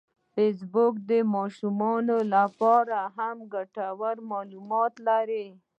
فېسبوک 0.33 0.93
د 1.09 1.11
ماشومانو 1.35 2.17
لپاره 2.35 2.99
هم 3.17 3.37
ګټور 3.53 4.15
معلومات 4.31 4.93
لري 5.07 5.47